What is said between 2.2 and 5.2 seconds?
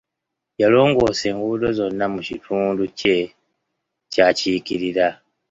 kitundu kye ky'akiikirira.